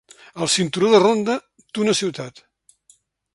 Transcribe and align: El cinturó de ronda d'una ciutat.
El 0.45 0.49
cinturó 0.53 0.89
de 0.93 1.01
ronda 1.03 1.35
d'una 1.77 1.95
ciutat. 2.01 2.43